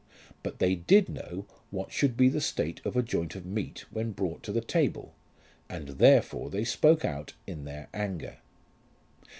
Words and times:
But 0.41 0.57
they 0.57 0.73
did 0.73 1.09
know 1.09 1.45
what 1.69 1.91
should 1.91 2.17
be 2.17 2.27
the 2.27 2.41
state 2.41 2.81
of 2.83 2.97
a 2.97 3.03
joint 3.03 3.35
of 3.35 3.45
meat 3.45 3.85
when 3.91 4.13
brought 4.13 4.41
to 4.41 4.51
the 4.51 4.59
table, 4.59 5.13
and 5.69 5.89
therefore 5.89 6.49
they 6.49 6.63
spoke 6.63 7.05
out 7.05 7.33
in 7.45 7.65
their 7.65 7.87
anger. 7.93 8.37